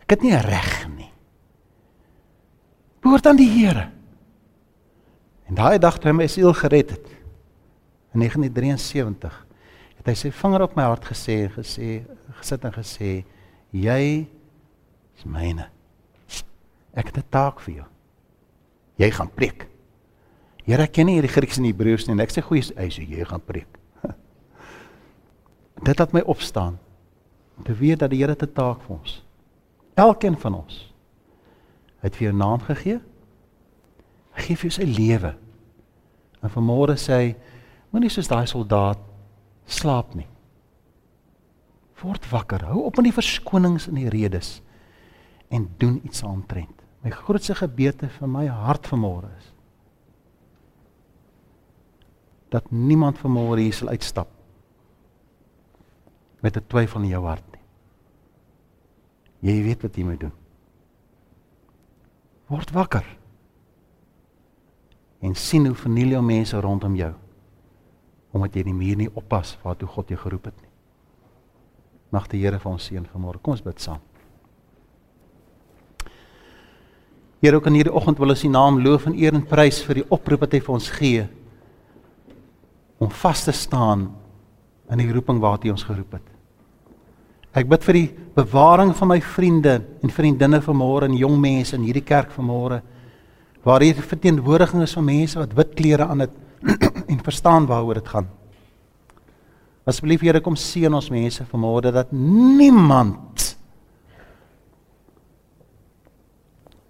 [0.08, 1.10] Ek het nie reg nie.
[3.04, 3.90] Behoort aan die Here.
[5.52, 7.10] En daai dag toe hy my siel gered het
[8.16, 9.36] in 1973,
[10.00, 11.90] het hy sy vinger op my hart gesê en gesê
[12.38, 13.10] gesit en gesê
[13.76, 14.00] jy
[15.12, 15.68] is myne.
[16.96, 17.88] Ek het 'n taak vir jou.
[18.96, 19.68] Jy gaan preek.
[20.64, 23.04] Here, ek ken nie hierdie Grieks en Hebreëus nie en ek sê goeie, hy sê
[23.04, 23.78] jy gaan preek.
[25.84, 26.78] Dit laat my opstaan.
[27.58, 29.27] Om te weet dat die Here 'n taak vir ons.
[29.98, 30.84] Elkeen van ons
[32.04, 33.00] het vir jou naam gegee.
[34.38, 35.32] Hy gee vir jou sy lewe.
[36.38, 37.30] En vanmôre sê hy,
[37.90, 39.02] moenie soos daai soldaat
[39.66, 40.28] slaap nie.
[41.98, 42.68] Word wakker.
[42.70, 44.60] Hou op met die verskonings en die redes
[45.50, 46.84] en doen iets aantrent.
[47.02, 49.52] My grootste gebede vir my hart vanmôre is
[52.48, 54.30] dat niemand vanmôre hier sal uitstap
[56.40, 57.47] met 'n twyfel in jou hart.
[59.44, 60.34] Jy weet wat jy moet doen.
[62.48, 63.06] Word wakker.
[65.22, 67.14] En sien hoe verniel jou mense rondom jou
[68.36, 70.68] omdat jy nie meer nie oppas waartoe God jou geroep het nie.
[72.12, 73.40] Mag die Here vir ons seën vanmôre.
[73.40, 74.02] Kom ons bid saam.
[77.40, 80.02] Here ook in hierdie oggend wil ons U naam loof en eer en prys vir
[80.02, 81.26] die oproep wat hy vir ons gee
[82.98, 84.08] om vas te staan
[84.90, 86.37] in die roeping waartoe hy ons geroep het.
[87.56, 91.86] Ek bid vir die bewaring van my vriende en vriendinne vanmôre en jong mense in
[91.86, 92.82] hierdie kerk vanmôre
[93.64, 96.34] waar hier verteenwoordiging is van mense wat wit klere aan het
[97.12, 98.28] en verstaan waaroor dit gaan.
[99.88, 103.44] Asseblief Here kom seën ons mense vanmôre dat niemand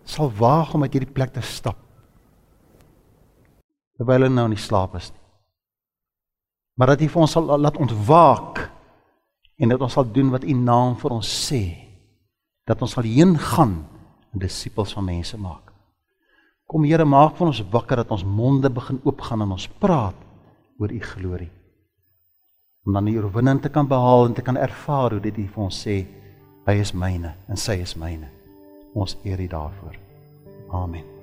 [0.08, 1.78] sal waag om uit hierdie plek te stap.
[3.98, 5.22] Terwyl hulle nou in die slaap is nie.
[6.78, 8.67] Maar dat U vir ons sal laat ontwaak
[9.58, 11.62] en dat ons sal doen wat U naam vir ons sê.
[12.68, 13.80] Dat ons sal heen gaan
[14.32, 15.72] en disippels van mense maak.
[16.68, 20.16] Kom Here, maak van ons wakker dat ons monde begin oopgaan en ons praat
[20.78, 21.50] oor U glorie.
[22.86, 25.64] Om dan die oorwinning te kan behaal en te kan ervaar hoe dit U vir
[25.64, 25.98] ons sê,
[26.68, 28.28] hy is myne en sy is myne.
[28.94, 30.02] Ons eer U daarvoor.
[30.76, 31.17] Amen.